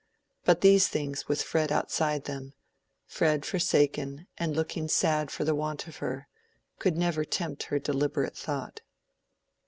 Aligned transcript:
But 0.45 0.61
these 0.61 0.87
things 0.87 1.27
with 1.27 1.43
Fred 1.43 1.71
outside 1.71 2.23
them, 2.23 2.53
Fred 3.05 3.45
forsaken 3.45 4.25
and 4.35 4.55
looking 4.55 4.87
sad 4.87 5.29
for 5.29 5.43
the 5.43 5.53
want 5.53 5.87
of 5.87 5.97
her, 5.97 6.27
could 6.79 6.97
never 6.97 7.23
tempt 7.23 7.65
her 7.65 7.77
deliberate 7.77 8.35
thought. 8.35 8.81